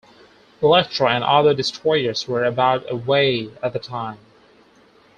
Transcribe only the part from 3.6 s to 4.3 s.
at the time.